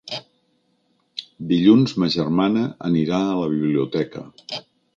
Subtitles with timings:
[1.51, 4.27] Dilluns ma germana anirà a la biblioteca.